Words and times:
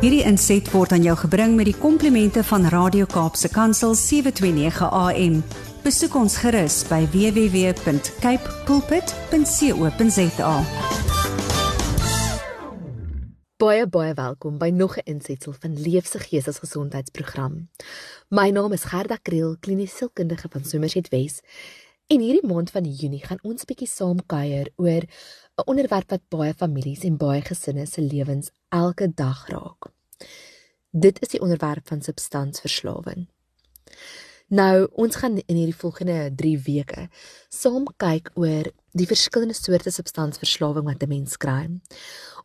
Hierdie 0.00 0.22
inset 0.24 0.64
word 0.72 0.94
aan 0.96 1.02
jou 1.04 1.12
gebring 1.26 1.58
met 1.58 1.66
die 1.68 1.76
komplimente 1.76 2.40
van 2.48 2.62
Radio 2.72 3.04
Kaapse 3.04 3.50
Kansel 3.52 3.92
729 3.92 4.86
AM. 4.96 5.34
Besoek 5.84 6.14
ons 6.16 6.38
gerus 6.40 6.78
by 6.88 7.02
www.cape 7.12 8.54
pulpit.co.za. 8.64 10.54
Baie 13.60 13.84
baie 13.92 14.14
welkom 14.16 14.56
by 14.56 14.70
nog 14.72 14.96
'n 14.96 15.04
insetsel 15.04 15.52
van 15.52 15.76
Leefse 15.76 16.18
Geestesgesondheidsprogram. 16.18 17.68
My 18.28 18.48
naam 18.50 18.72
is 18.72 18.84
Gerda 18.84 19.18
Kriel, 19.22 19.56
kliniese 19.60 19.96
sielkundige 19.96 20.48
van 20.48 20.64
Somerset 20.64 21.08
Wes. 21.08 21.42
En 22.06 22.20
hierdie 22.20 22.46
maand 22.46 22.70
van 22.70 22.84
Junie 22.84 23.20
gaan 23.22 23.38
ons 23.42 23.64
bietjie 23.64 23.86
saam 23.86 24.18
kuier 24.26 24.72
oor 24.76 25.04
'n 25.60 25.70
onderwerp 25.70 26.10
wat 26.10 26.28
baie 26.28 26.54
families 26.54 27.04
en 27.04 27.16
baie 27.16 27.42
gesinne 27.42 27.86
se 27.86 28.00
lewens 28.00 28.50
elke 28.68 29.12
dag 29.14 29.48
raak. 29.48 29.92
Dit 30.90 31.20
is 31.22 31.28
die 31.28 31.40
onderwerp 31.40 31.88
van 31.88 32.02
substansverslawing. 32.02 33.28
Nou, 34.50 34.88
ons 34.98 35.16
gaan 35.16 35.36
in 35.46 35.56
hierdie 35.56 35.76
volgende 35.76 36.32
3 36.36 36.58
weke 36.58 37.08
saam 37.48 37.84
kyk 37.96 38.30
oor 38.34 38.66
die 38.98 39.06
verskillende 39.06 39.54
soorte 39.54 39.90
substansverslawing 39.94 40.84
wat 40.84 41.02
'n 41.02 41.08
mens 41.08 41.36
kry. 41.36 41.68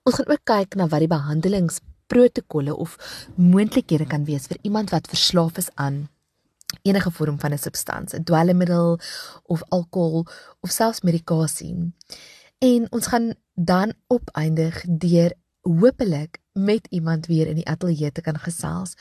Ons 0.04 0.16
gaan 0.16 0.30
ook 0.30 0.44
kyk 0.44 0.76
na 0.76 0.88
wat 0.88 1.00
die 1.00 1.08
behandelingsprotokolle 1.08 2.76
of 2.76 2.98
moontlikhede 3.36 4.06
kan 4.06 4.26
wees 4.26 4.46
vir 4.48 4.58
iemand 4.62 4.90
wat 4.90 5.08
verslaaf 5.08 5.58
is 5.58 5.70
aan 5.76 6.10
enige 6.82 7.12
vorm 7.12 7.40
van 7.40 7.52
'n 7.54 7.58
substans, 7.58 8.14
'n 8.14 8.24
dwelmmiddel 8.24 9.00
of 9.44 9.64
alkohol 9.70 10.26
of 10.60 10.70
selfs 10.70 11.02
medikasie. 11.02 11.94
En 12.58 12.88
ons 12.92 13.08
gaan 13.08 13.34
dan 13.54 13.94
opeindig 14.08 14.84
deur 14.88 15.34
hopelik 15.62 16.40
met 16.54 16.88
iemand 16.90 17.26
weer 17.26 17.48
in 17.48 17.56
die 17.56 17.68
ateljee 17.68 18.12
te 18.12 18.22
kan 18.22 18.40
gesels 18.40 18.96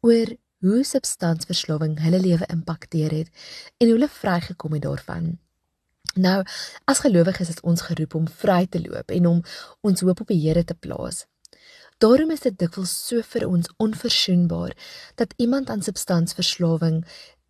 oor 0.00 0.36
hoe 0.58 0.84
substansverslawing 0.84 1.98
hulle 2.02 2.20
lewe 2.20 2.46
impakteer 2.46 3.10
het 3.10 3.28
en 3.76 3.86
hoe 3.86 3.96
hulle 3.96 4.08
vrygekom 4.08 4.72
het 4.72 4.82
daarvan. 4.82 5.38
Nou, 6.14 6.42
as 6.84 6.98
gelowiges 7.04 7.48
is 7.48 7.60
ons 7.60 7.84
geroep 7.86 8.14
om 8.14 8.28
vry 8.28 8.66
te 8.66 8.80
loop 8.82 9.10
en 9.10 9.26
om 9.26 9.42
ons 9.80 10.00
hoop 10.00 10.20
op 10.20 10.32
die 10.32 10.40
Here 10.40 10.64
te 10.64 10.74
plaas. 10.74 11.26
Daarom 11.98 12.30
is 12.30 12.40
dit 12.40 12.58
dikwels 12.58 12.92
so 13.06 13.22
vir 13.22 13.46
ons 13.46 13.70
onverzoenbaar 13.76 14.74
dat 15.14 15.34
iemand 15.36 15.70
aan 15.70 15.82
substansverslawing 15.82 17.04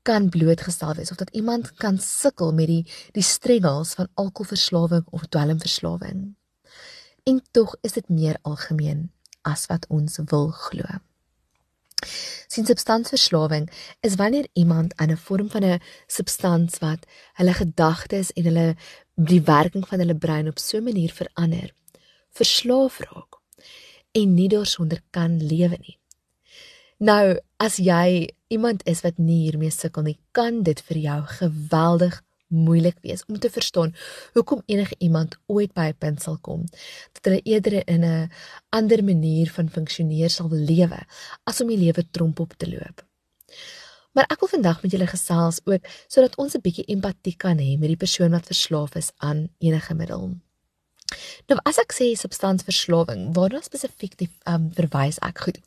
kan 0.09 0.29
blootgestel 0.33 0.95
wees 0.97 1.11
of 1.11 1.21
dat 1.21 1.31
iemand 1.37 1.75
kan 1.77 1.99
sukkel 2.01 2.53
met 2.57 2.71
die 2.71 2.85
die 3.17 3.23
struggles 3.23 3.93
van 3.99 4.09
alkoholverslawing 4.15 5.05
of 5.11 5.27
dwelmverslawing. 5.29 6.23
En 7.29 7.43
tog 7.51 7.77
is 7.81 7.93
dit 7.93 8.09
meer 8.09 8.39
algemeen 8.43 9.11
as 9.43 9.67
wat 9.69 9.85
ons 9.93 10.19
wil 10.31 10.49
glo. 10.49 11.01
Sien 12.49 12.65
substansverslawing 12.65 13.69
is 14.01 14.17
wanneer 14.17 14.49
iemand 14.53 14.97
aan 14.97 15.11
'n 15.11 15.17
vorm 15.27 15.51
van 15.51 15.65
'n 15.65 15.81
substans 16.07 16.79
wat 16.79 17.07
hulle 17.33 17.53
gedagtes 17.53 18.33
en 18.33 18.45
hulle 18.45 18.77
die 19.15 19.43
werking 19.43 19.89
van 19.89 19.99
hulle 19.99 20.17
brein 20.17 20.49
op 20.49 20.59
so 20.59 20.79
'n 20.79 20.85
manier 20.85 21.13
verander, 21.13 21.75
verslaaf 22.31 22.99
raak 22.99 23.37
en 24.13 24.35
nie 24.35 24.49
daarsonder 24.49 25.01
kan 25.11 25.43
lewe 25.43 25.77
nie. 25.81 25.99
Nou, 26.99 27.39
as 27.57 27.77
jy 27.77 28.38
iemand 28.49 28.85
is 28.87 29.01
wat 29.05 29.19
nie 29.19 29.43
hiermee 29.45 29.71
sukkel 29.71 30.03
nie, 30.03 30.19
kan 30.33 30.63
dit 30.63 30.81
vir 30.89 30.97
jou 30.97 31.21
geweldig 31.41 32.23
moeilik 32.49 32.97
wees 33.05 33.25
om 33.29 33.39
te 33.39 33.51
verstaan 33.53 33.95
hoekom 34.33 34.63
enige 34.67 34.97
iemand 34.99 35.37
ooit 35.47 35.73
by 35.77 35.89
'n 35.93 35.99
punt 35.99 36.23
sal 36.23 36.39
kom 36.41 36.65
dat 37.13 37.25
hulle 37.25 37.43
eerder 37.45 37.89
in 37.89 38.05
'n 38.05 38.31
ander 38.71 39.05
manier 39.05 39.51
van 39.51 39.69
funksioneer 39.69 40.31
sal 40.31 40.49
lewe 40.51 41.01
as 41.45 41.61
om 41.61 41.69
die 41.69 41.77
lewe 41.85 42.11
tromp 42.11 42.41
op 42.41 42.53
te 42.57 42.71
loop. 42.71 43.05
Maar 44.13 44.25
ek 44.33 44.41
wil 44.41 44.49
vandag 44.49 44.83
met 44.83 44.91
julle 44.91 45.07
gesels 45.07 45.61
ook 45.65 45.83
sodat 46.09 46.37
ons 46.37 46.55
'n 46.55 46.61
bietjie 46.61 46.85
empatie 46.85 47.37
kan 47.37 47.59
hê 47.59 47.79
met 47.79 47.89
die 47.89 47.97
persoon 48.05 48.31
wat 48.31 48.47
verslaaf 48.47 48.95
is 48.95 49.13
aan 49.17 49.49
enige 49.59 49.95
middel. 49.95 50.48
Nou 51.49 51.59
as 51.65 51.79
ek 51.81 51.95
sê 51.97 52.13
substansverslawing, 52.17 53.33
waarna 53.37 53.63
spesifiek 53.65 54.17
die 54.21 54.29
um, 54.47 54.69
verwys 54.77 55.19
ek 55.25 55.45
goed? 55.47 55.61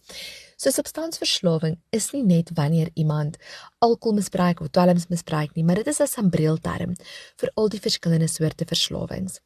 So 0.61 0.69
substansverslawing 0.69 1.79
is 1.89 2.11
nie 2.13 2.21
net 2.21 2.51
wanneer 2.53 2.91
iemand 2.93 3.39
alkohol 3.81 4.19
misbruik 4.19 4.61
of 4.61 4.69
dwelms 4.69 5.07
misbruik 5.09 5.55
nie, 5.55 5.63
maar 5.65 5.81
dit 5.81 5.87
is 5.87 6.01
'n 6.01 6.07
sambreelterm 6.07 6.93
vir 7.41 7.51
al 7.55 7.69
die 7.69 7.81
verskillende 7.81 8.27
soorte 8.27 8.65
verslawings. 8.65 9.39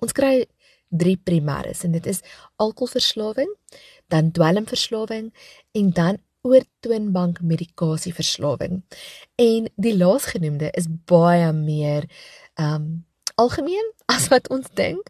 Ons 0.00 0.12
kry 0.12 0.46
drie 0.88 1.16
primêres 1.16 1.84
en 1.84 1.92
dit 1.92 2.06
is 2.06 2.22
alkoholverslawing, 2.56 3.52
dan 4.08 4.32
dwelmverslawing 4.32 5.32
en 5.72 5.90
dan 5.90 6.18
oortoonbank 6.42 7.40
medikasieverslawing. 7.40 8.82
En 9.36 9.68
die 9.76 9.96
laasgenoemde 9.96 10.70
is 10.70 10.88
baie 11.06 11.52
meer 11.52 12.08
ehm 12.54 12.74
um, 12.74 13.04
algemeen 13.34 13.92
as 14.06 14.28
wat 14.28 14.48
ons 14.48 14.68
dink. 14.74 15.08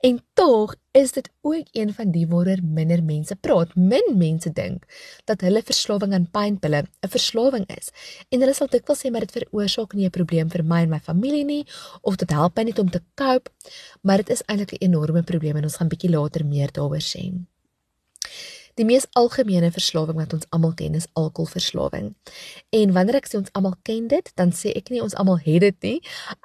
En 0.00 0.20
tog 0.34 0.74
is 0.96 1.12
dit 1.12 1.30
ook 1.40 1.66
een 1.72 1.92
van 1.94 2.10
die 2.10 2.26
waaroor 2.28 2.62
minder 2.62 3.02
mense 3.04 3.36
praat. 3.36 3.74
Min 3.74 4.14
mense 4.16 4.52
dink 4.52 4.84
dat 5.24 5.40
hulle 5.40 5.62
verslawing 5.62 6.14
aan 6.14 6.30
pynpille 6.30 6.82
'n 6.82 7.08
verslawing 7.08 7.66
is. 7.76 7.90
En 8.28 8.40
hulle 8.40 8.54
sal 8.54 8.66
dikwels 8.66 9.04
sê 9.04 9.10
maar 9.10 9.26
dit 9.26 9.36
veroorsaak 9.38 9.92
nie 9.92 10.06
'n 10.06 10.10
probleem 10.10 10.50
vir 10.50 10.64
my 10.64 10.82
en 10.82 10.88
my 10.88 11.00
familie 11.00 11.44
nie 11.44 11.66
of 12.00 12.16
dit 12.16 12.30
help 12.30 12.56
my 12.56 12.62
net 12.62 12.78
om 12.78 12.90
te 12.90 13.02
cope, 13.14 13.50
maar 14.02 14.16
dit 14.16 14.30
is 14.30 14.42
eintlik 14.46 14.72
'n 14.72 14.84
enorme 14.84 15.22
probleem 15.22 15.56
en 15.56 15.62
ons 15.64 15.76
gaan 15.76 15.88
bietjie 15.88 16.10
later 16.10 16.46
meer 16.46 16.72
daaroor 16.72 17.02
sê. 17.02 17.49
Die 18.80 18.86
mees 18.88 19.04
algemene 19.12 19.68
verslawing 19.74 20.16
wat 20.16 20.32
ons 20.32 20.46
almal 20.56 20.72
ken 20.72 20.94
is 20.96 21.04
alkoholverslawing. 21.20 22.14
En 22.72 22.92
wanneer 22.96 23.18
ek 23.18 23.26
sê 23.28 23.36
ons 23.36 23.50
almal 23.58 23.74
ken 23.84 24.06
dit, 24.08 24.30
dan 24.40 24.54
sê 24.56 24.72
ek 24.78 24.88
nie 24.88 25.02
ons 25.04 25.16
almal 25.20 25.36
het 25.44 25.66
dit 25.66 25.84
nie. 25.84 25.98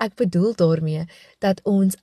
Ek 0.04 0.18
bedoel 0.20 0.52
daarmee 0.60 1.06
dat 1.46 1.62
ons 1.64 1.96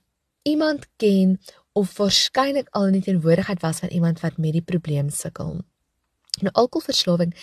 iemand 0.49 0.87
ken 0.97 1.37
of 1.77 1.93
waarskynlik 1.99 2.71
al 2.73 2.89
in 2.89 2.97
die 2.97 3.05
teenwoordigheid 3.11 3.61
was 3.61 3.83
van 3.83 3.93
iemand 3.93 4.23
wat 4.25 4.41
met 4.41 4.57
die 4.57 4.65
probleem 4.65 5.11
sukkel. 5.13 5.59
Nou 6.41 6.53
alkoholverslawing 6.63 7.35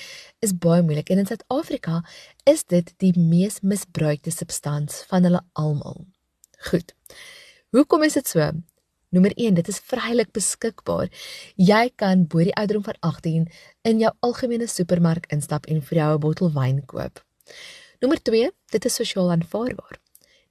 is 0.42 0.56
baie 0.58 0.82
moeilik 0.82 1.14
en 1.14 1.22
in 1.22 1.30
Suid-Afrika 1.30 2.00
is 2.50 2.66
dit 2.74 2.90
die 2.98 3.12
mees 3.14 3.60
misbruikte 3.62 4.34
substans 4.34 5.04
van 5.12 5.30
hulle 5.30 5.44
almal. 5.54 6.08
Goed. 6.72 6.90
Hoekom 7.70 8.02
is 8.02 8.18
dit 8.18 8.34
so? 8.34 8.50
Nommer 9.10 9.32
1, 9.34 9.54
dit 9.54 9.69
is 9.69 9.81
vrylik 9.91 10.28
beskikbaar. 10.31 11.09
Jy 11.59 11.88
kan 11.98 12.28
bo 12.31 12.44
die 12.47 12.54
ouderdom 12.54 12.84
van 12.87 12.98
18 13.09 13.47
in 13.91 14.03
jou 14.03 14.10
algemene 14.22 14.69
supermark 14.71 15.25
instap 15.34 15.65
en 15.66 15.81
vir 15.82 15.97
jou 15.98 16.10
'n 16.15 16.21
bottel 16.22 16.53
wyn 16.54 16.84
koop. 16.87 17.25
Nommer 17.98 18.22
2, 18.22 18.50
dit 18.71 18.84
is 18.84 18.94
sosiaal 18.94 19.31
aanvaarbaar. 19.31 19.98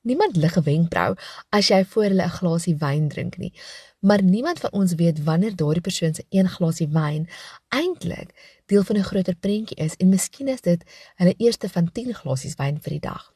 Niemand 0.02 0.36
lig 0.36 0.58
'n 0.58 0.64
wenkbrau 0.64 1.16
as 1.50 1.70
jy 1.70 1.86
voor 1.86 2.04
hulle 2.04 2.24
'n 2.24 2.38
glasie 2.40 2.76
wyn 2.76 3.08
drink 3.08 3.38
nie, 3.38 3.54
maar 4.00 4.24
niemand 4.24 4.60
van 4.60 4.72
ons 4.72 4.94
weet 4.94 5.24
wanneer 5.24 5.56
daardie 5.56 5.82
persoon 5.82 6.14
se 6.14 6.26
een 6.30 6.50
glasie 6.50 6.88
wyn 6.88 7.30
eintlik 7.70 8.62
deel 8.66 8.84
van 8.84 8.98
'n 8.98 9.04
groter 9.04 9.36
prentjie 9.36 9.78
is 9.78 9.96
en 9.96 10.10
miskien 10.10 10.48
is 10.48 10.62
dit 10.62 10.84
hulle 11.16 11.34
eerste 11.38 11.70
van 11.70 11.92
10 11.92 12.14
glasies 12.14 12.56
wyn 12.56 12.82
vir 12.82 12.92
die 12.92 13.08
dag. 13.10 13.34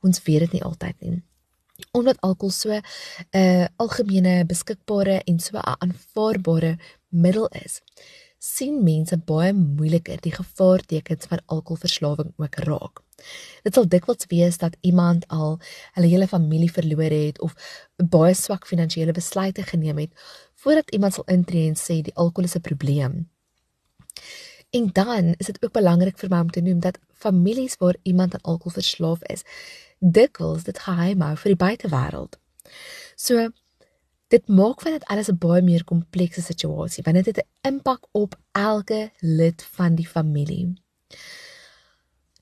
Ons 0.00 0.22
weet 0.22 0.40
dit 0.40 0.52
nie 0.52 0.62
altyd 0.62 1.00
nie 1.00 1.22
omdat 1.92 2.20
alkohol 2.20 2.50
so 2.52 2.70
'n 2.70 2.82
uh, 3.30 3.66
algemene 3.76 4.44
beskikbare 4.46 5.22
en 5.24 5.38
so 5.40 5.56
'n 5.58 5.76
aanvaarbare 5.78 6.78
middel 7.08 7.48
is 7.64 7.82
sien 8.44 8.82
mense 8.84 9.16
baie 9.16 9.52
moeiliker 9.56 10.20
die 10.20 10.32
gevaartekens 10.34 11.28
van 11.30 11.40
alkoholverslawing 11.54 12.32
ook 12.36 12.58
raak. 12.66 13.00
Dit 13.64 13.76
sal 13.76 13.86
dikwels 13.88 14.26
wees 14.28 14.58
dat 14.60 14.76
iemand 14.84 15.24
al 15.32 15.56
hulle 15.96 16.10
hele 16.12 16.28
familie 16.28 16.72
verloor 16.72 17.14
het 17.14 17.40
of 17.40 17.54
baie 17.96 18.34
swak 18.36 18.66
finansiële 18.68 19.16
besluite 19.16 19.64
geneem 19.70 20.02
het 20.04 20.26
voordat 20.60 20.92
iemand 20.92 21.16
sal 21.16 21.28
intree 21.36 21.70
en 21.70 21.78
sê 21.80 22.02
die 22.04 22.14
alkohol 22.14 22.50
is 22.50 22.56
'n 22.56 22.66
probleem. 22.68 23.14
En 24.70 24.90
dan 24.92 25.34
is 25.38 25.46
dit 25.46 25.64
ook 25.64 25.72
belangrik 25.72 26.18
vir 26.18 26.30
my 26.30 26.40
om 26.40 26.50
te 26.50 26.60
noem 26.60 26.80
dat 26.80 26.98
families 27.12 27.76
waar 27.78 27.96
iemand 28.02 28.34
aan 28.34 28.40
alkohol 28.52 28.72
verslaaf 28.72 29.22
is, 29.22 29.42
dikwels 30.12 30.64
dit 30.64 30.78
geheim 30.78 31.20
hou 31.24 31.34
vir 31.36 31.54
die 31.54 31.62
buitewêreld. 31.64 32.38
So 33.16 33.48
dit 34.32 34.48
maak 34.48 34.82
van 34.82 34.96
dit 34.96 35.04
alles 35.04 35.30
'n 35.30 35.38
baie 35.38 35.62
meer 35.62 35.84
komplekse 35.84 36.42
situasie 36.42 37.04
want 37.04 37.16
dit 37.16 37.26
het 37.26 37.44
'n 37.44 37.68
impak 37.68 38.06
op 38.12 38.38
elke 38.52 39.10
lid 39.20 39.62
van 39.62 39.94
die 39.94 40.08
familie. 40.08 40.74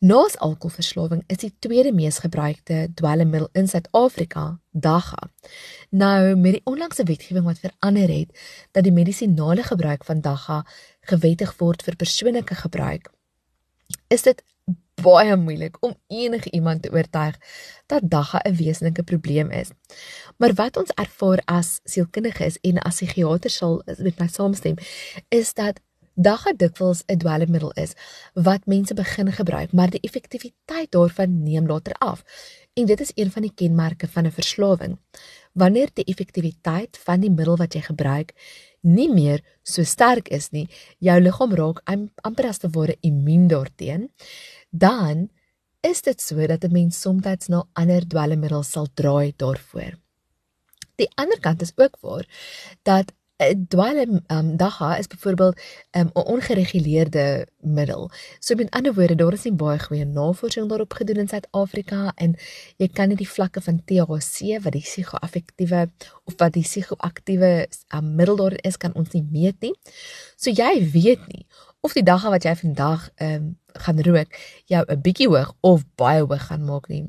Nos 0.02 0.38
alkoholverslawing 0.38 1.22
is 1.26 1.36
die 1.36 1.52
tweede 1.58 1.92
mees 1.94 2.18
gebruikte 2.18 2.88
dwelmmiddel 2.94 3.48
in 3.52 3.68
Suid-Afrika, 3.68 4.58
dagga. 4.70 5.28
Nou 5.90 6.34
met 6.36 6.52
die 6.52 6.64
onlangse 6.64 7.04
wetgewing 7.04 7.44
wat 7.44 7.58
verander 7.58 8.10
het 8.10 8.38
dat 8.70 8.82
die 8.82 8.92
medisinale 8.92 9.62
gebruik 9.62 10.04
van 10.04 10.20
dagga 10.20 10.66
gewettig 11.00 11.54
word 11.58 11.82
vir 11.82 11.96
persoonlike 11.96 12.54
gebruik, 12.54 13.12
is 14.08 14.22
dit 14.22 14.42
baie 15.02 15.36
moeilik 15.36 15.76
om 15.80 15.94
enige 16.08 16.50
iemand 16.50 16.82
te 16.82 16.92
oortuig 16.92 17.38
dat 17.86 18.02
dagga 18.10 18.40
'n 18.44 18.56
wesenlike 18.56 19.02
probleem 19.02 19.50
is. 19.50 19.70
Maar 20.38 20.54
wat 20.54 20.76
ons 20.76 20.90
ervaar 20.94 21.42
as 21.44 21.80
sielkundiges 21.84 22.58
en 22.60 22.78
as 22.78 22.94
psigiaters 22.94 23.56
sal 23.56 23.82
met 23.98 24.18
my 24.18 24.28
saamstem, 24.28 24.76
is 25.28 25.54
dat 25.54 25.80
dagga 26.14 26.52
dikwels 26.52 27.02
'n 27.06 27.18
dwelmmiddel 27.18 27.72
is 27.72 27.92
wat 28.34 28.66
mense 28.66 28.94
begin 28.94 29.32
gebruik, 29.32 29.72
maar 29.72 29.90
die 29.90 30.00
effektiwiteit 30.00 30.90
daarvan 30.90 31.42
neem 31.42 31.66
later 31.66 31.92
af. 31.92 32.24
En 32.74 32.86
dit 32.86 33.00
is 33.00 33.12
een 33.14 33.30
van 33.30 33.42
die 33.42 33.52
kenmerke 33.54 34.08
van 34.08 34.26
'n 34.26 34.32
verslawing. 34.32 34.98
Wanneer 35.52 35.88
die 35.92 36.04
effektiwiteit 36.04 36.98
van 37.04 37.20
die 37.20 37.30
middel 37.30 37.56
wat 37.56 37.74
jy 37.74 37.80
gebruik 37.80 38.32
nie 38.80 39.12
meer 39.12 39.40
so 39.62 39.82
sterk 39.82 40.28
is 40.28 40.50
nie, 40.50 40.68
jou 40.98 41.20
liggaam 41.20 41.54
raak 41.54 41.82
amper 42.22 42.46
as 42.46 42.58
te 42.58 42.68
ware 42.68 42.96
immuun 43.00 43.48
daarteen, 43.48 44.10
dan 44.72 45.28
is 45.80 46.02
dit 46.02 46.20
so 46.20 46.46
dat 46.46 46.64
'n 46.64 46.72
mens 46.72 47.00
soms 47.00 47.46
na 47.48 47.64
ander 47.72 48.06
dwelmmiddels 48.06 48.70
sal 48.70 48.88
draai 48.94 49.32
daarvoor. 49.36 49.98
Die 50.94 51.10
ander 51.14 51.40
kant 51.40 51.62
is 51.62 51.72
ook 51.76 51.96
waar 52.00 52.26
dat 52.82 53.12
'n 53.42 53.66
dwelm 53.68 54.20
um, 54.26 54.56
dagga 54.56 54.96
is 54.96 55.06
byvoorbeeld 55.06 55.60
um, 55.90 56.10
'n 56.14 56.26
ongereguleerde 56.34 57.46
middel. 57.60 58.10
So 58.38 58.54
met 58.54 58.70
ander 58.70 58.94
woorde, 58.94 59.14
daar 59.14 59.32
is 59.32 59.42
nie 59.42 59.52
baie 59.52 59.78
goeie 59.78 60.04
navorsing 60.04 60.68
daarop 60.68 60.92
gedoen 60.92 61.16
in 61.16 61.28
Suid-Afrika 61.28 62.12
en 62.14 62.36
jy 62.76 62.88
kan 62.88 63.08
nie 63.08 63.16
die 63.16 63.28
vlakke 63.28 63.60
van 63.60 63.82
THC 63.84 64.62
wat 64.62 64.72
die 64.72 64.86
psigoaffektiewe 64.86 65.90
of 66.24 66.34
wat 66.36 66.52
die 66.52 66.62
psigoaktiewe 66.62 67.68
um, 67.94 68.14
middel 68.14 68.36
daar 68.36 68.56
is 68.62 68.76
kan 68.76 68.94
ons 68.94 69.12
nie 69.12 69.26
meet 69.30 69.60
nie. 69.60 69.74
So 70.36 70.50
jy 70.50 70.90
weet 70.92 71.26
nie 71.26 71.46
of 71.80 71.92
die 71.92 72.06
dagga 72.06 72.30
wat 72.30 72.44
jy 72.46 72.54
vandag 72.56 73.08
um, 73.18 73.56
gaan 73.72 74.00
rook 74.00 74.30
jou 74.66 74.84
'n 74.88 75.00
bietjie 75.00 75.28
hoog 75.28 75.54
of 75.60 75.84
baie 75.94 76.20
hoog 76.20 76.46
gaan 76.46 76.64
maak 76.64 76.88
nie. 76.88 77.06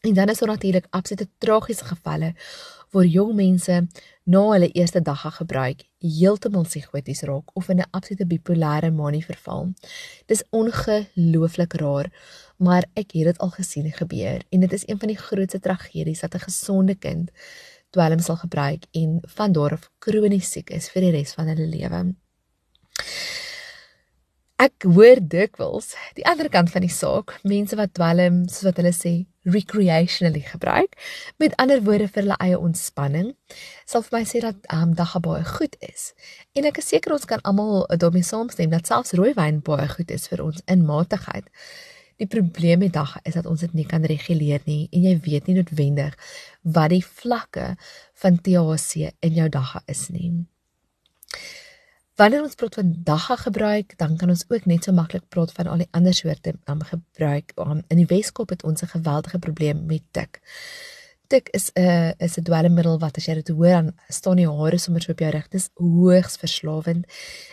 En 0.00 0.14
dan 0.14 0.28
is 0.28 0.38
daar 0.38 0.48
natuurlik 0.48 0.86
absolute 0.90 1.28
tragiese 1.38 1.84
gevalle 1.84 2.34
waar 2.90 3.04
jong 3.04 3.34
mense 3.34 3.86
na 4.24 4.42
hulle 4.50 4.68
eerste 4.72 5.02
dagga 5.02 5.30
gebruik 5.30 5.82
heeltemal 5.98 6.62
psigoties 6.62 7.22
raak 7.22 7.50
of 7.54 7.68
in 7.68 7.80
'n 7.80 7.90
absolute 7.90 8.26
bipolêre 8.26 8.90
manie 8.90 9.24
verval. 9.24 9.72
Dis 10.26 10.44
ongelooflik 10.50 11.72
raar, 11.72 12.12
maar 12.56 12.84
ek 12.94 13.12
het 13.12 13.24
dit 13.24 13.38
al 13.38 13.50
gesien 13.50 13.92
gebeur 13.92 14.42
en 14.48 14.60
dit 14.60 14.72
is 14.72 14.88
een 14.88 14.98
van 14.98 15.08
die 15.08 15.18
grootste 15.18 15.60
tragedies 15.60 16.20
dat 16.20 16.34
'n 16.34 16.46
gesonde 16.48 16.94
kind 16.94 17.30
dwelm 17.90 18.18
sal 18.18 18.36
gebruik 18.36 18.84
en 18.90 19.18
van 19.22 19.52
daar 19.52 19.72
af 19.72 19.90
kronies 19.98 20.50
siek 20.50 20.70
is 20.70 20.88
vir 20.88 21.02
die 21.02 21.10
res 21.10 21.32
van 21.32 21.46
hulle 21.46 21.66
lewe. 21.66 22.14
Ek 24.56 24.86
hoor 24.88 25.18
dikwels 25.20 25.90
die 26.16 26.24
ander 26.24 26.48
kant 26.48 26.70
van 26.72 26.80
die 26.80 26.92
saak, 26.92 27.34
mense 27.44 27.76
wat 27.76 27.90
dwelm, 27.98 28.46
soos 28.48 28.64
wat 28.64 28.78
hulle 28.80 28.92
sê, 28.96 29.10
recreationally 29.44 30.40
gebruik, 30.48 30.94
met 31.36 31.52
ander 31.60 31.82
woorde 31.84 32.06
vir 32.08 32.22
hulle 32.22 32.38
eie 32.40 32.56
ontspanning, 32.56 33.34
sal 33.84 34.06
vir 34.06 34.16
my 34.16 34.22
sê 34.30 34.40
dat 34.40 34.64
um, 34.72 34.94
dagga 34.96 35.20
baie 35.26 35.44
goed 35.50 35.76
is. 35.84 36.08
En 36.56 36.64
ek 36.70 36.80
is 36.80 36.88
seker 36.94 37.12
ons 37.18 37.28
kan 37.28 37.44
almal 37.44 37.84
daarmee 38.00 38.24
saamstem 38.24 38.72
dat 38.72 38.88
selfs 38.88 39.12
rooiwyn 39.20 39.60
baie 39.66 39.90
goed 39.92 40.16
is 40.16 40.24
vir 40.32 40.46
ons 40.46 40.64
inmatigheid. 40.72 41.52
Die 42.16 42.30
probleem 42.32 42.80
met 42.80 42.96
dagga 42.96 43.20
is 43.28 43.36
dat 43.36 43.44
ons 43.44 43.60
dit 43.60 43.76
nie 43.76 43.84
kan 43.84 44.08
reguleer 44.08 44.64
nie 44.64 44.86
en 44.88 45.04
jy 45.04 45.14
weet 45.28 45.50
nie 45.50 45.58
noodwendig 45.60 46.16
wat 46.64 46.96
die 46.96 47.04
vlakke 47.04 47.74
van 48.24 48.40
THC 48.40 49.12
in 49.20 49.36
jou 49.36 49.52
dagga 49.52 49.84
is 49.92 50.08
nie. 50.08 50.32
Wanneer 52.16 52.46
ons 52.46 52.54
praat 52.56 52.74
van 52.78 52.94
dagga 53.04 53.36
gebruik, 53.36 53.90
dan 54.00 54.16
kan 54.16 54.30
ons 54.32 54.44
ook 54.48 54.64
net 54.64 54.86
so 54.86 54.92
maklik 54.96 55.26
praat 55.28 55.50
van 55.52 55.68
al 55.68 55.82
die 55.82 55.88
ander 55.92 56.14
soorte 56.16 56.54
um, 56.64 56.80
gebruik. 56.80 57.52
Um, 57.60 57.82
in 57.92 58.00
die 58.00 58.08
Weskaap 58.08 58.54
het 58.54 58.64
ons 58.64 58.82
'n 58.82 58.88
geweldige 58.94 59.38
probleem 59.38 59.84
met 59.86 60.02
tik. 60.10 60.40
Tik 61.28 61.48
is 61.52 61.70
'n 61.74 61.80
uh, 61.80 62.12
is 62.16 62.38
'n 62.38 62.42
dwelmmiddel 62.42 62.98
wat 62.98 63.16
as 63.16 63.26
jy 63.26 63.34
dit 63.34 63.48
hoor 63.48 63.68
dan 63.68 63.92
staan 64.08 64.36
die 64.36 64.48
hare 64.48 64.78
sommer 64.78 65.02
so 65.02 65.12
op 65.12 65.18
jou 65.18 65.30
rug. 65.30 65.48
Dis 65.48 65.68
hoogs 65.74 66.36
verslawend. 66.36 67.04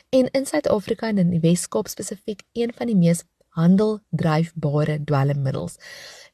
En 0.10 0.32
in 0.32 0.46
Suid-Afrika 0.46 1.08
en 1.08 1.18
in 1.18 1.30
die 1.30 1.40
Weskaap 1.40 1.88
spesifiek 1.88 2.44
een 2.54 2.72
van 2.74 2.88
die 2.88 2.96
mees 2.96 3.24
handeldryfbare 3.56 5.04
dwelmmiddels 5.04 5.78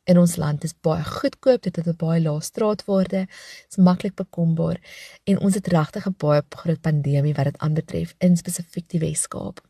in 0.10 0.18
ons 0.18 0.36
land 0.42 0.63
is 0.66 0.74
baie 0.86 1.04
goedkoop, 1.06 1.62
dit 1.62 1.75
het 1.75 1.88
'n 1.88 1.98
baie 1.98 2.21
lae 2.21 2.42
straatwaarde, 2.42 3.27
is 3.69 3.77
maklik 3.77 4.16
bekombaar 4.16 4.77
en 5.24 5.39
ons 5.39 5.54
het 5.54 5.68
regtig 5.68 6.07
'n 6.07 6.16
baie 6.18 6.42
groot 6.50 6.81
pandemie 6.81 7.33
wat 7.33 7.45
dit 7.45 7.57
aanbetref 7.57 8.16
in 8.18 8.38
spesifiek 8.38 8.88
die 8.89 9.00
Wes-Kaap. 9.00 9.62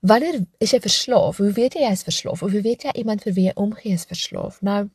Wanneer 0.00 0.44
is 0.58 0.70
jy 0.70 0.80
verslaaf? 0.80 1.36
Hoe 1.36 1.52
weet 1.52 1.74
jy 1.74 1.80
jy 1.80 1.90
is 1.90 2.02
verslaaf? 2.02 2.42
Of 2.42 2.50
hoe 2.50 2.60
weet 2.60 2.82
jy 2.82 2.90
iemand 2.92 3.22
vir 3.22 3.32
wie 3.32 3.44
jy 3.44 3.52
omgee 3.54 3.92
is 3.92 4.04
verslaaf? 4.04 4.60
Nou, 4.60 4.90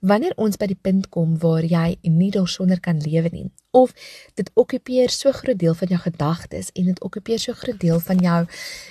wanneer 0.00 0.32
ons 0.36 0.56
by 0.56 0.66
die 0.66 0.78
punt 0.80 1.08
kom 1.08 1.38
waar 1.38 1.64
jy 1.64 1.98
nie 2.02 2.30
daarsonder 2.30 2.80
kan 2.80 3.00
lewe 3.02 3.28
nie 3.32 3.50
of 3.70 3.94
dit 4.34 4.50
okkupeer 4.54 5.10
so 5.10 5.32
groot 5.32 5.58
deel 5.58 5.74
van 5.74 5.88
jou 5.88 6.00
gedagtes 6.00 6.70
en 6.74 6.92
dit 6.92 7.02
okkupeer 7.02 7.38
so 7.38 7.52
groot 7.52 7.80
deel 7.80 8.00
van 8.00 8.18
jou 8.18 8.46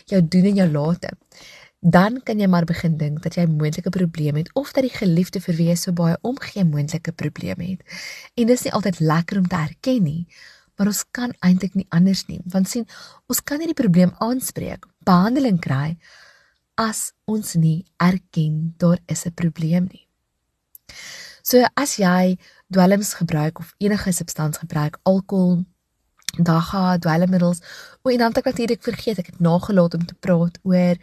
jou 0.05 0.21
doen 0.21 0.51
en 0.51 0.55
jou 0.55 0.69
late 0.71 1.15
dan 1.79 2.21
kan 2.23 2.39
jy 2.39 2.47
maar 2.47 2.65
begin 2.65 2.97
dink 2.97 3.21
dat 3.23 3.37
jy 3.37 3.45
moontlike 3.45 3.89
probleme 3.93 4.41
het 4.41 4.49
of 4.53 4.73
dat 4.73 4.83
die 4.83 4.93
geliefde 4.93 5.39
vir 5.39 5.55
wie 5.55 5.67
jy 5.69 5.75
so 5.75 5.93
baie 5.93 6.17
omgee 6.25 6.65
moontlike 6.65 7.13
probleme 7.13 7.63
het. 7.63 7.83
En 8.35 8.47
dis 8.47 8.63
nie 8.65 8.73
altyd 8.73 8.99
lekker 8.99 9.37
om 9.37 9.47
te 9.47 9.55
erken 9.55 10.03
nie, 10.03 10.25
maar 10.77 10.87
ons 10.87 11.03
kan 11.11 11.33
eintlik 11.45 11.75
nie 11.75 11.87
anders 11.89 12.25
nie, 12.27 12.41
want 12.45 12.69
sien, 12.69 12.85
ons 13.27 13.41
kan 13.41 13.61
nie 13.61 13.69
die 13.69 13.77
probleem 13.77 14.13
aanspreek, 14.19 14.85
behandeling 15.05 15.61
kry 15.61 15.97
as 16.77 17.13
ons 17.25 17.55
nie 17.55 17.85
erken 17.97 18.73
daar 18.77 18.99
is 19.07 19.25
'n 19.25 19.33
probleem 19.33 19.87
nie. 19.91 20.06
So 21.47 21.63
as 21.79 21.95
jy 21.95 22.37
dwelms 22.67 23.13
gebruik 23.13 23.59
of 23.59 23.73
enige 23.77 24.11
substans 24.11 24.57
gebruik, 24.57 24.99
alkohol, 25.03 25.63
dagga, 26.35 26.97
dwelmmiddels, 26.97 27.61
o 28.03 28.11
en 28.11 28.17
dan 28.17 28.33
het 28.33 28.41
ek 28.41 28.49
natuurlik 28.51 28.83
vergeet, 28.83 29.21
ek 29.21 29.31
het 29.31 29.39
nagelaat 29.39 29.95
om 29.95 30.05
te 30.05 30.17
praat 30.19 30.59
oor 30.67 30.99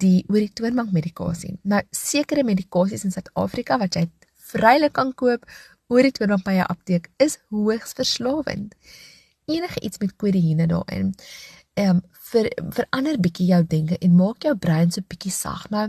die 0.00 0.24
oor 0.28 0.40
die 0.40 0.52
toonbank 0.52 0.94
medikasie. 0.96 1.58
Nou 1.62 1.82
sekere 1.92 2.44
medikasies 2.44 3.04
in 3.04 3.12
Suid-Afrika 3.14 3.78
wat 3.82 4.00
jy 4.00 4.06
vrylik 4.52 4.96
kan 4.96 5.12
koop 5.12 5.44
oor 5.92 6.08
die 6.08 6.14
toonbank 6.16 6.44
by 6.48 6.56
'n 6.58 6.70
apteek 6.72 7.10
is 7.18 7.38
hoogs 7.50 7.92
verslawend. 7.92 8.74
Enige 9.46 9.80
iets 9.80 9.98
met 9.98 10.16
kodeïne 10.16 10.66
daarin. 10.66 11.14
Ehm 11.74 12.00
um, 12.00 12.02
vir 12.32 12.48
verander 12.72 13.20
bietjie 13.20 13.46
jou 13.46 13.62
denke 13.66 13.98
en 13.98 14.16
maak 14.16 14.42
jou 14.42 14.56
brein 14.56 14.90
so 14.90 15.00
bietjie 15.08 15.32
sag. 15.32 15.68
Nou 15.70 15.88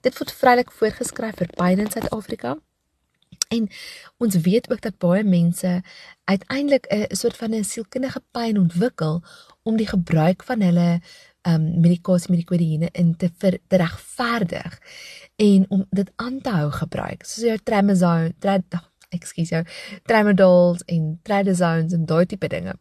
dit 0.00 0.18
word 0.18 0.32
vrylik 0.32 0.70
voorgeskryf 0.70 1.36
vir 1.42 1.50
pyn 1.56 1.78
in 1.78 1.90
Suid-Afrika. 1.90 2.56
En 3.48 3.68
ons 4.16 4.36
weet 4.36 4.70
ook 4.70 4.80
dat 4.80 4.98
baie 4.98 5.24
mense 5.24 5.82
uiteindelik 6.24 6.86
'n 6.88 7.14
soort 7.14 7.36
van 7.36 7.54
'n 7.54 7.64
sielkundige 7.64 8.22
pyn 8.30 8.58
ontwikkel 8.58 9.22
om 9.62 9.76
die 9.76 9.86
gebruik 9.86 10.42
van 10.42 10.60
hulle 10.60 11.00
um 11.42 11.80
medikasie 11.80 12.30
met 12.30 12.38
die 12.38 12.50
kodeïne 12.50 12.88
in 12.92 13.16
te 13.16 13.30
ver, 13.38 13.58
te 13.66 13.76
regverdig 13.76 14.78
en 15.36 15.64
om 15.68 15.86
dit 15.90 16.10
aan 16.16 16.40
te 16.40 16.50
hou 16.50 16.70
gebruik. 16.70 17.24
Soos 17.24 17.44
jou 17.44 17.58
tramadol, 17.58 18.30
trad, 18.38 18.62
excuse 19.08 19.54
jou, 19.54 19.64
tramadols 20.02 20.82
en 20.86 21.18
tradazones 21.22 21.92
en 21.92 22.06
daai 22.06 22.26
tipe 22.26 22.48
dinge 22.48 22.76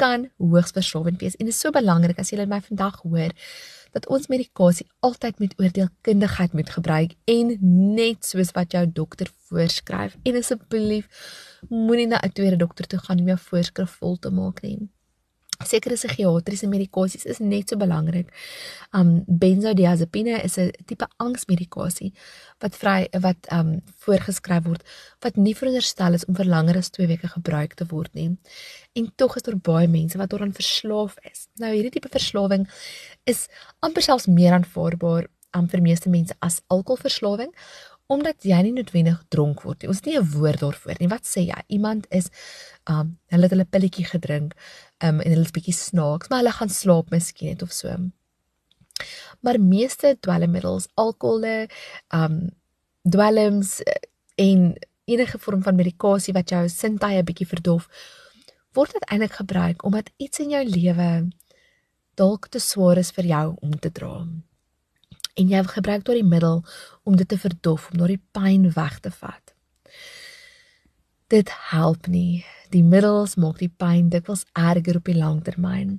kan 0.00 0.30
hoogs 0.40 0.72
verslawend 0.72 1.20
wees 1.20 1.36
en 1.36 1.46
dit 1.46 1.54
is 1.54 1.60
so 1.60 1.70
belangrik 1.74 2.18
as 2.18 2.32
jy 2.32 2.46
my 2.48 2.60
vandag 2.64 3.02
hoor 3.04 3.34
dat 3.92 4.08
ons 4.08 4.26
medikasie 4.32 4.86
altyd 5.00 5.38
met 5.38 5.54
oordeelkundigheid 5.60 6.52
moet 6.52 6.70
gebruik 6.70 7.14
en 7.24 7.56
net 7.94 8.24
soos 8.24 8.50
wat 8.56 8.72
jou 8.72 8.86
dokter 8.92 9.30
voorskryf. 9.48 10.16
En 10.22 10.36
asseblief 10.36 11.08
moenie 11.68 12.06
na 12.06 12.20
'n 12.22 12.32
tweede 12.32 12.56
dokter 12.56 12.86
toe 12.86 12.98
gaan 12.98 13.20
om 13.20 13.26
jou 13.26 13.38
voorskrif 13.38 13.90
vol 14.00 14.18
te 14.18 14.30
maak 14.30 14.62
nie 14.62 14.90
sekere 15.68 15.96
psigiatriese 15.98 16.68
medikasies 16.70 17.26
is 17.26 17.40
net 17.40 17.68
so 17.68 17.76
belangrik. 17.76 18.30
Um 18.92 19.24
benzodiazepine 19.26 20.42
is 20.44 20.58
'n 20.58 20.70
tipe 20.86 21.06
angsmedikasie 21.18 22.12
wat 22.60 22.76
vry 22.76 23.08
wat 23.20 23.46
um 23.52 23.82
voorgeskryf 24.04 24.64
word 24.64 24.82
wat 25.20 25.36
nie 25.36 25.54
veronderstel 25.54 26.14
is 26.14 26.24
om 26.24 26.34
vir 26.34 26.46
langer 26.46 26.76
as 26.76 26.90
2 26.90 27.06
weke 27.06 27.28
gebruik 27.28 27.74
te 27.74 27.84
word 27.84 28.14
nie. 28.14 28.36
En 28.94 29.12
tog 29.16 29.36
is 29.36 29.42
daar 29.42 29.56
baie 29.56 29.88
mense 29.88 30.18
wat 30.18 30.30
daaraan 30.30 30.52
verslaaf 30.52 31.16
is. 31.32 31.48
Nou 31.58 31.72
hierdie 31.72 31.90
tipe 31.90 32.08
verslawing 32.08 32.68
is 33.24 33.48
amper 33.80 34.02
selfs 34.02 34.26
meer 34.26 34.52
aanvaarbaar 34.52 35.28
um, 35.56 35.68
vir 35.68 35.82
meeste 35.82 36.10
mense 36.12 36.34
as 36.40 36.60
alkoholverslawing 36.72 37.52
omdat 38.12 38.44
jy 38.46 38.58
nie 38.66 38.74
noodwendig 38.76 39.20
dronk 39.32 39.62
word 39.66 39.82
nie. 39.82 39.90
Ons 39.90 40.02
het 40.02 40.08
nie 40.10 40.18
'n 40.18 40.30
woord 40.34 40.60
daarvoor 40.60 40.96
nie. 41.00 41.08
Wat 41.08 41.24
sê 41.24 41.46
jy? 41.46 41.60
Iemand 41.68 42.06
is 42.10 42.30
um 42.88 43.18
hulle 43.28 43.42
het 43.42 43.50
hulle 43.50 43.64
pilletjie 43.64 44.04
gedrink 44.04 44.54
um 45.00 45.20
en 45.20 45.30
hulle 45.30 45.44
is 45.44 45.56
bietjie 45.56 45.74
snaaks, 45.74 46.28
maar 46.28 46.42
hulle 46.42 46.52
gaan 46.52 46.68
slaap 46.68 47.10
miskien 47.10 47.48
net 47.48 47.62
of 47.62 47.72
so. 47.72 47.88
Maar 49.40 49.58
meeste 49.58 50.16
dwelmmiddels, 50.20 50.88
alkohole, 50.94 51.68
um 52.10 52.50
dwelms 53.02 53.80
eh, 53.82 53.94
en 54.36 54.74
enige 55.04 55.38
vorm 55.38 55.62
van 55.62 55.76
medikasie 55.76 56.34
wat 56.34 56.50
jou 56.50 56.68
sintuie 56.68 57.22
bietjie 57.22 57.46
verdof, 57.46 57.88
word 58.72 58.92
dit 58.92 59.04
eintlik 59.10 59.32
gebruik 59.32 59.84
omdat 59.84 60.10
iets 60.16 60.38
in 60.38 60.50
jou 60.50 60.64
lewe 60.64 61.28
dalk 62.14 62.48
te 62.48 62.58
swaar 62.58 62.98
is 62.98 63.10
vir 63.10 63.24
jou 63.24 63.46
om 63.60 63.78
te 63.78 63.90
dra 63.90 64.26
en 65.34 65.48
jy 65.48 65.62
gebruik 65.64 66.04
daardie 66.04 66.26
middel 66.26 66.62
om 67.02 67.16
dit 67.16 67.28
te 67.28 67.38
verdof, 67.38 67.90
om 67.90 67.98
daardie 68.02 68.20
pyn 68.36 68.68
weg 68.74 68.98
te 69.00 69.10
vat. 69.10 69.54
Dit 71.32 71.48
help 71.70 72.06
nie. 72.12 72.44
Die 72.72 72.82
middels 72.84 73.36
maak 73.40 73.58
die 73.60 73.72
pyn 73.72 74.10
dikwels 74.12 74.44
erger 74.52 74.98
op 75.00 75.08
die 75.08 75.16
langtermyn. 75.16 75.98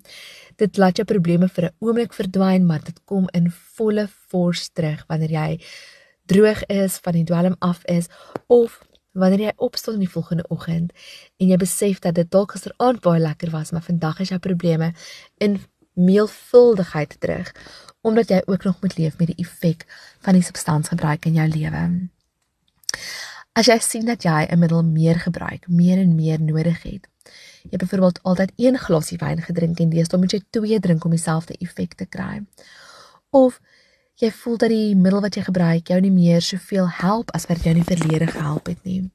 Dit 0.61 0.77
laat 0.77 0.97
jou 0.97 1.05
probleme 1.05 1.49
vir 1.49 1.65
'n 1.65 1.75
oomblik 1.79 2.13
verdwyn, 2.13 2.65
maar 2.65 2.83
dit 2.83 2.99
kom 3.05 3.27
in 3.33 3.51
volle 3.51 4.07
vors 4.29 4.69
terug 4.69 5.05
wanneer 5.07 5.31
jy 5.31 5.59
droog 6.25 6.63
is, 6.65 6.97
van 6.97 7.13
die 7.13 7.23
dwelm 7.23 7.55
af 7.59 7.83
is 7.85 8.07
of 8.47 8.81
wanneer 9.13 9.39
jy 9.39 9.53
opstaan 9.61 9.93
in 9.93 10.05
die 10.05 10.09
volgende 10.09 10.45
oggend 10.49 10.93
en 11.37 11.47
jy 11.47 11.57
besef 11.61 11.99
dat 11.99 12.15
dit 12.15 12.29
dalk 12.31 12.55
gisteraand 12.55 13.01
baie 13.01 13.21
lekker 13.21 13.51
was, 13.53 13.71
maar 13.71 13.85
vandag 13.85 14.19
is 14.19 14.29
jou 14.33 14.39
probleme 14.39 14.93
in 15.37 15.59
meelvuldigheid 15.93 17.15
terug 17.19 17.51
omdat 18.03 18.29
jy 18.29 18.41
ook 18.45 18.63
nog 18.63 18.81
moet 18.81 18.97
leef 18.97 19.17
met 19.17 19.29
die 19.31 19.45
effek 19.45 19.85
van 20.19 20.35
die 20.35 20.43
substansgebruik 20.43 21.25
in 21.25 21.37
jou 21.39 21.47
lewe. 21.47 21.83
As 23.53 23.69
jy 23.69 23.77
sien 23.79 24.05
dat 24.05 24.23
jy 24.23 24.47
'n 24.49 24.59
middel 24.59 24.83
meer 24.83 25.19
gebruik, 25.19 25.67
meer 25.67 25.97
en 25.97 26.15
meer 26.15 26.41
nodig 26.41 26.81
het. 26.83 27.07
Jy 27.63 27.69
het 27.69 27.79
byvoorbeeld 27.79 28.23
altyd 28.23 28.51
een 28.55 28.77
glasie 28.77 29.17
wyn 29.17 29.41
gedrink 29.41 29.79
en 29.79 29.89
deesdae 29.89 30.19
moet 30.19 30.31
jy 30.31 30.41
twee 30.49 30.79
drink 30.79 31.05
om 31.05 31.11
dieselfde 31.11 31.55
effek 31.57 31.93
te 31.93 32.05
kry. 32.05 32.43
Of 33.29 33.61
jy 34.15 34.31
voel 34.31 34.57
dat 34.57 34.69
die 34.69 34.95
middel 34.95 35.21
wat 35.21 35.35
jy 35.35 35.43
gebruik 35.43 35.87
jou 35.87 35.99
nie 36.01 36.11
meer 36.11 36.41
soveel 36.41 36.89
help 36.89 37.31
as 37.31 37.45
wat 37.45 37.63
jou 37.63 37.75
in 37.75 37.83
die 37.83 37.95
verlede 37.95 38.27
gehelp 38.27 38.65
het 38.65 38.83
nie. 38.83 39.11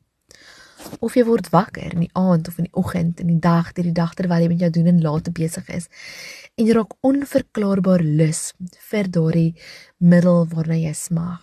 Of 1.00 1.14
jy 1.16 1.24
word 1.28 1.50
wakker 1.52 1.92
in 1.94 2.00
die 2.06 2.16
aand 2.18 2.48
of 2.48 2.58
in 2.58 2.64
die 2.68 2.76
oggend 2.78 3.20
in 3.20 3.28
die 3.30 3.42
dag, 3.42 3.72
deur 3.76 3.86
die 3.86 3.96
dag 3.96 4.14
terwyl 4.18 4.42
jy 4.42 4.50
met 4.52 4.62
jou 4.64 4.72
doen 4.78 4.88
en 4.92 5.04
late 5.04 5.30
besig 5.34 5.66
is 5.74 5.86
en 6.58 6.66
jy 6.66 6.72
raak 6.74 6.92
onverklaarbaar 7.06 8.02
lus 8.02 8.42
vir 8.90 9.06
daardie 9.14 9.52
middel 9.98 10.38
waarna 10.54 10.76
jy 10.80 10.94
smag. 10.96 11.42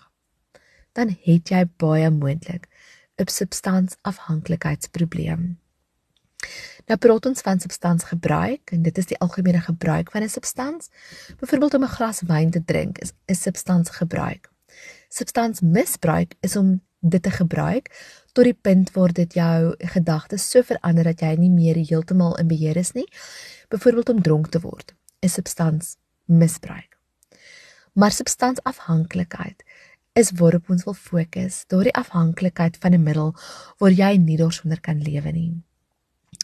Dan 0.96 1.08
het 1.28 1.46
jy 1.52 1.62
baie 1.82 2.10
moontlik 2.12 2.64
'n 3.20 3.28
substansafhanklikheidsprobleem. 3.32 5.42
Nou 6.86 6.98
praat 7.02 7.26
ons 7.26 7.42
van 7.42 7.60
substansgebruik 7.60 8.72
en 8.76 8.84
dit 8.86 8.98
is 8.98 9.08
die 9.10 9.18
algemene 9.18 9.62
gebruik 9.62 10.12
van 10.12 10.24
'n 10.24 10.30
substans. 10.30 10.90
Byvoorbeeld 11.40 11.74
om 11.74 11.84
'n 11.84 11.96
glas 11.98 12.22
wyn 12.22 12.52
te 12.52 12.64
drink 12.66 12.98
is 12.98 13.14
'n 13.28 13.34
substansgebruik. 13.34 14.52
Substansmisbruik 15.10 16.34
is 16.42 16.56
om 16.56 16.82
dit 17.00 17.24
te 17.24 17.32
gebruik 17.32 17.90
tot 18.36 18.48
die 18.48 18.58
punt 18.68 18.92
waar 18.96 19.14
dit 19.16 19.38
jou 19.38 19.76
gedagtes 19.96 20.50
so 20.52 20.64
verander 20.68 21.08
dat 21.08 21.24
jy 21.24 21.36
nie 21.40 21.52
meer 21.54 21.80
heeltemal 21.80 22.36
in 22.42 22.50
beheer 22.52 22.78
is 22.78 22.92
nie. 22.98 23.08
Byvoorbeeld 23.72 24.12
om 24.12 24.22
dronk 24.22 24.52
te 24.52 24.60
word, 24.60 24.92
is 25.24 25.38
substansmisbruik. 25.40 26.98
Maar 27.96 28.12
substansafhanklikheid 28.12 29.64
is 30.20 30.32
waarop 30.36 30.70
ons 30.70 30.84
wil 30.88 30.96
fokus, 30.96 31.64
daardie 31.72 31.96
afhanklikheid 31.96 32.78
van 32.84 32.94
'n 32.94 33.04
middel 33.04 33.32
waar 33.80 33.92
jy 33.92 34.18
nie 34.18 34.38
daarsonder 34.38 34.82
kan 34.82 35.02
lewe 35.02 35.32
nie. 35.32 35.64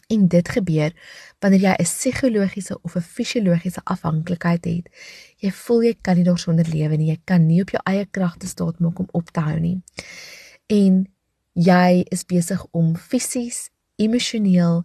En 0.08 0.28
dit 0.28 0.48
gebeur 0.48 0.92
wanneer 1.40 1.60
jy 1.60 1.74
'n 1.78 1.84
psigologiese 1.84 2.78
of 2.82 2.96
'n 2.96 3.00
fisiologiese 3.00 3.80
afhanklikheid 3.84 4.64
het. 4.64 4.88
Jy 5.36 5.50
voel 5.50 5.82
jy 5.82 5.94
kan 6.00 6.16
nie 6.16 6.24
daarsonder 6.24 6.68
lewe 6.68 6.96
nie. 6.96 7.10
Jy 7.10 7.20
kan 7.24 7.46
nie 7.46 7.60
op 7.62 7.70
jou 7.70 7.82
eie 7.84 8.06
kragte 8.06 8.46
staat 8.46 8.78
maak 8.78 8.98
om 8.98 9.08
op 9.12 9.30
te 9.30 9.40
hou 9.40 9.60
nie. 9.60 9.82
En 10.66 11.12
jy 11.52 12.04
is 12.10 12.24
besig 12.24 12.64
om 12.70 12.96
fisies, 12.96 13.70
emosioneel 13.96 14.82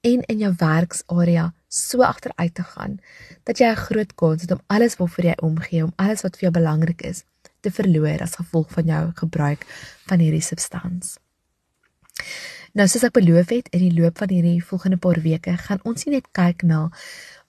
en 0.00 0.22
in 0.26 0.38
jou 0.38 0.52
werksarea 0.58 1.52
so 1.68 2.02
agteruit 2.02 2.54
te 2.54 2.62
gaan 2.62 2.98
dat 3.44 3.58
jy 3.58 3.70
'n 3.70 3.76
groot 3.76 4.14
kans 4.14 4.42
het 4.42 4.50
om 4.50 4.60
alles 4.66 4.96
waarvoor 4.96 5.24
jy 5.24 5.36
omgee, 5.42 5.84
om 5.84 5.92
alles 5.96 6.22
wat 6.22 6.36
vir 6.36 6.50
jou 6.50 6.52
belangrik 6.52 7.02
is, 7.02 7.24
te 7.60 7.70
verloor 7.70 8.22
as 8.22 8.34
gevolg 8.34 8.70
van 8.70 8.84
jou 8.84 9.12
gebruik 9.14 9.66
van 10.06 10.18
hierdie 10.18 10.42
substans. 10.42 11.18
Nou 12.72 12.86
soos 12.88 13.04
ek 13.04 13.12
beloof 13.12 13.48
het 13.48 13.68
in 13.68 13.80
die 13.80 14.00
loop 14.00 14.18
van 14.18 14.28
hierdie 14.28 14.64
volgende 14.64 14.96
paar 14.96 15.20
weke 15.20 15.56
gaan 15.56 15.80
ons 15.82 16.04
nie 16.04 16.14
net 16.14 16.28
kyk 16.32 16.62
na 16.62 16.90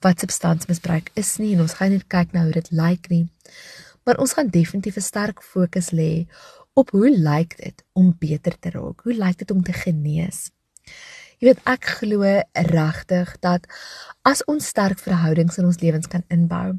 wat 0.01 0.19
substansmisbruik 0.19 1.11
is 1.13 1.37
nie 1.37 1.53
en 1.55 1.61
ons 1.61 1.73
gaan 1.73 1.91
net 1.91 2.07
kyk 2.07 2.31
na 2.33 2.43
hoe 2.43 2.55
dit 2.55 2.71
lyk 2.71 3.09
nie. 3.09 3.27
Maar 4.05 4.17
ons 4.17 4.33
gaan 4.33 4.47
definitief 4.47 4.97
'n 4.97 5.01
sterk 5.01 5.43
fokus 5.43 5.91
lê 5.91 6.25
op 6.73 6.91
hoe 6.95 7.09
lyk 7.11 7.57
dit 7.57 7.83
om 7.93 8.13
beter 8.19 8.59
te 8.59 8.69
raak? 8.69 9.01
Hoe 9.03 9.13
lyk 9.13 9.37
dit 9.37 9.51
om 9.51 9.63
te 9.63 9.73
genees? 9.73 10.49
Jy 11.39 11.47
weet 11.47 11.61
ek 11.71 11.85
glo 12.01 12.27
regtig 12.67 13.29
dat 13.39 13.67
as 14.27 14.41
ons 14.51 14.65
sterk 14.67 14.99
verhoudings 14.99 15.55
in 15.61 15.69
ons 15.69 15.79
lewens 15.79 16.09
kan 16.11 16.25
inbou 16.27 16.73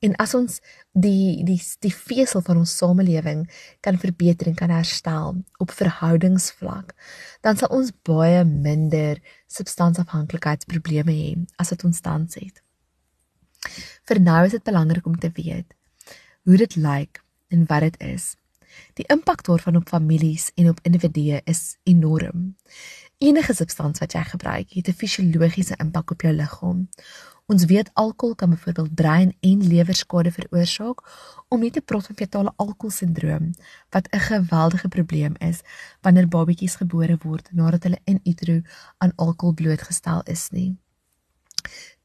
en 0.00 0.14
as 0.24 0.32
ons 0.38 0.56
die 0.96 1.44
die 1.44 1.58
die 1.84 1.92
vesel 1.92 2.40
van 2.46 2.62
ons 2.62 2.72
samelewing 2.80 3.42
kan 3.84 4.00
verbeter 4.00 4.48
en 4.48 4.56
kan 4.56 4.72
herstel 4.72 5.42
op 5.60 5.76
verhoudingsvlak 5.76 6.94
dan 7.44 7.60
sal 7.60 7.76
ons 7.76 7.92
baie 8.08 8.40
minder 8.48 9.20
substansafhanklikheidsprobleme 9.52 11.12
hê 11.20 11.36
as 11.60 11.74
wat 11.74 11.84
ons 11.84 12.00
tans 12.00 12.40
het. 12.40 12.64
Vir 14.08 14.24
nou 14.24 14.40
is 14.48 14.56
dit 14.56 14.64
belangrik 14.64 15.06
om 15.06 15.20
te 15.20 15.28
weet 15.36 15.76
hoe 16.48 16.56
dit 16.56 16.80
lyk 16.80 17.20
en 17.52 17.68
wat 17.68 17.84
dit 17.90 18.04
is. 18.16 18.32
Die 18.94 19.06
impak 19.06 19.44
daarvan 19.44 19.76
op 19.76 19.88
families 19.88 20.50
en 20.54 20.68
op 20.68 20.78
individue 20.82 21.40
is 21.44 21.76
enorm. 21.82 22.56
Enige 23.18 23.54
substans 23.54 23.98
wat 23.98 24.12
jy 24.12 24.22
gebruik, 24.24 24.72
het 24.72 24.88
'n 24.88 24.92
fisiologiese 24.92 25.76
impak 25.76 26.10
op 26.10 26.20
jou 26.20 26.34
liggaam. 26.34 26.88
Ons 27.50 27.64
weet 27.64 27.90
alkohol 27.92 28.34
kan 28.34 28.50
byvoorbeeld 28.50 28.94
brein- 28.94 29.36
en 29.40 29.66
lewerskade 29.66 30.30
veroorsaak, 30.32 31.02
om 31.48 31.60
nie 31.60 31.70
te 31.70 31.80
praat 31.80 32.06
van 32.06 32.16
fetale 32.16 32.52
alkoholsindroom 32.56 33.50
wat 33.90 34.08
'n 34.10 34.18
geweldige 34.18 34.88
probleem 34.88 35.34
is 35.38 35.60
wanneer 36.00 36.28
babatjies 36.28 36.74
gebore 36.74 37.16
word 37.22 37.48
nadat 37.52 37.82
hulle 37.82 38.00
in 38.04 38.20
utero 38.22 38.60
aan 38.98 39.12
alkohol 39.16 39.54
blootgestel 39.54 40.22
is 40.22 40.48
nie. 40.50 40.76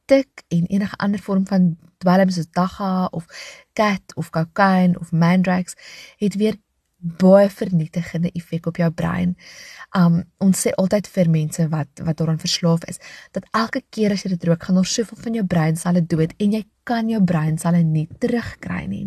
Tik 0.04 0.44
en 0.48 0.66
enige 0.66 0.96
ander 0.96 1.20
vorm 1.20 1.46
van 1.46 1.76
dwelm 1.98 2.30
soos 2.30 2.50
dagga 2.50 3.06
of 3.10 3.24
cat 3.72 4.14
of 4.14 4.30
kokain 4.30 4.98
of 4.98 5.12
mandrax 5.12 5.74
het 6.16 6.34
weer 6.34 6.56
baie 7.20 7.48
vernietigende 7.50 8.30
effek 8.34 8.66
op 8.66 8.80
jou 8.80 8.90
brein. 8.90 9.34
Um 9.96 10.22
ons 10.42 10.62
sê 10.66 10.72
altyd 10.76 11.08
vir 11.14 11.30
mense 11.30 11.68
wat 11.72 12.02
wat 12.06 12.18
daaraan 12.18 12.42
verslaaf 12.42 12.86
is, 12.90 13.00
dat 13.32 13.46
elke 13.52 13.82
keer 13.90 14.12
as 14.12 14.24
jy 14.24 14.32
dit 14.34 14.48
rook, 14.48 14.62
gaan 14.62 14.80
daar 14.80 14.90
soveel 14.90 15.22
van 15.26 15.38
jou 15.40 15.44
breinselle 15.46 16.02
dood 16.06 16.34
en 16.38 16.56
jy 16.58 16.64
kan 16.84 17.08
jou 17.10 17.20
breinselle 17.24 17.82
nie 17.82 18.06
terugkry 18.22 18.86
nie. 18.86 19.06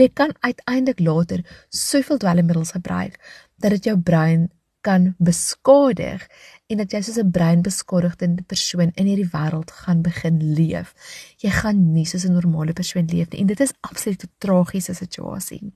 Jy 0.00 0.08
kan 0.14 0.34
uiteindelik 0.40 1.00
later 1.00 1.44
soveel 1.68 2.18
dwelmmiddels 2.18 2.76
gebruik 2.76 3.18
dat 3.60 3.76
dit 3.76 3.90
jou 3.90 3.98
brein 4.00 4.48
kan 4.84 5.14
beskadig 5.18 6.26
en 6.68 6.80
dat 6.80 6.92
jy 6.92 7.00
soos 7.02 7.18
'n 7.20 7.30
breinbeskadigde 7.30 8.44
persoon 8.46 8.90
in 8.94 9.06
hierdie 9.06 9.32
wêreld 9.36 9.70
gaan 9.70 10.02
begin 10.02 10.36
leef. 10.58 10.92
Jy 11.38 11.50
gaan 11.50 11.92
nie 11.92 12.04
soos 12.04 12.24
'n 12.24 12.32
normale 12.32 12.72
persoon 12.72 13.06
leef 13.06 13.30
nie 13.30 13.40
en 13.40 13.46
dit 13.46 13.60
is 13.60 13.72
absoluut 13.80 14.24
'n 14.24 14.30
tragiese 14.38 14.94
situasie. 14.94 15.72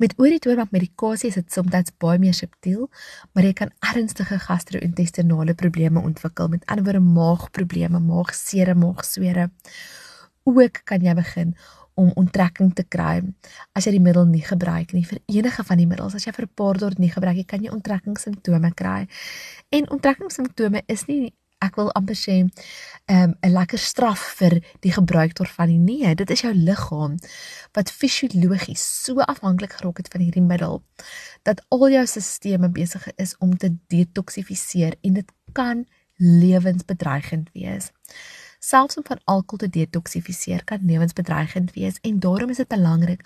Met 0.00 0.14
oor 0.16 0.32
die 0.32 0.40
toormak 0.40 0.70
medikasie 0.72 1.28
is 1.28 1.36
dit 1.36 1.52
soms 1.52 1.90
baie 2.00 2.18
meer 2.18 2.32
subtiel, 2.32 2.86
maar 3.34 3.44
jy 3.44 3.52
kan 3.58 3.72
ernstige 3.84 4.38
gastro-intestinale 4.40 5.52
probleme 5.54 6.00
ontwikkel. 6.00 6.48
Met 6.48 6.64
anderwoorde 6.72 7.02
maagprobleme, 7.04 8.00
maagseere, 8.00 8.74
maagswere. 8.74 9.50
Ook 10.48 10.80
kan 10.88 11.04
jy 11.04 11.14
begin 11.14 11.52
om 12.00 12.08
onttrekking 12.16 12.72
te 12.72 12.86
kry 12.88 13.18
as 13.76 13.84
jy 13.84 13.92
die 13.98 14.00
middel 14.00 14.24
nie 14.30 14.40
gebruik 14.46 14.94
nie. 14.96 15.04
Vir 15.04 15.20
enige 15.28 15.66
van 15.68 15.82
die 15.82 15.88
middels 15.90 16.16
as 16.16 16.24
jy 16.24 16.32
vir 16.32 16.46
'n 16.46 16.54
paar 16.56 16.78
dae 16.80 16.96
nie 16.96 17.12
gebruik 17.12 17.36
jy 17.36 17.44
kan 17.44 17.62
jy 17.62 17.68
onttrekkingssimptome 17.68 18.72
kry. 18.74 19.06
En 19.68 19.90
onttrekkingssimptome 19.90 20.82
is 20.88 21.04
nie 21.08 21.34
ek 21.60 21.76
wil 21.76 21.90
amper 21.98 22.16
sê 22.16 22.36
ehm, 22.40 23.32
'n 23.32 23.36
um, 23.46 23.52
lekker 23.52 23.78
straf 23.78 24.20
vir 24.40 24.60
die 24.80 24.92
gebruik 24.92 25.34
daarvan 25.34 25.68
nie. 25.68 25.78
Nee, 25.78 26.14
dit 26.14 26.30
is 26.30 26.40
jou 26.40 26.54
liggaam 26.54 27.18
wat 27.72 27.90
fisiologies 27.90 28.82
so 29.04 29.20
afhanklik 29.20 29.72
geraak 29.72 29.96
het 29.96 30.08
van 30.12 30.20
hierdie 30.20 30.42
middel 30.42 30.82
dat 31.42 31.64
al 31.68 31.90
jou 31.90 32.06
stelsels 32.06 32.72
besig 32.72 33.08
is 33.16 33.36
om 33.38 33.56
te 33.56 33.76
detoksifiseer 33.88 34.96
en 35.02 35.12
dit 35.12 35.32
kan 35.52 35.86
lewensbedreigend 36.16 37.48
wees 37.52 37.90
selfs 38.60 38.96
om 39.00 39.04
van 39.06 39.20
alkohol 39.24 39.58
te 39.58 39.68
detoksifiseer 39.72 40.64
kan 40.68 40.84
lewensbedreigend 40.84 41.72
wees 41.72 41.96
en 42.04 42.18
daarom 42.20 42.50
is 42.52 42.60
dit 42.60 42.68
belangrik 42.68 43.22